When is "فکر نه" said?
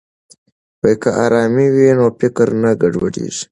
2.19-2.71